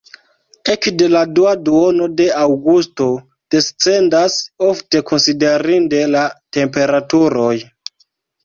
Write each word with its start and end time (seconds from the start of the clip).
Ekde 0.75 1.09
la 1.15 1.19
dua 1.39 1.49
duono 1.67 2.07
de 2.21 2.25
aŭgusto 2.45 3.07
descendas 3.57 4.39
ofte 4.71 5.03
konsiderinde 5.13 6.03
la 6.17 6.25
temperaturoj. 6.59 7.55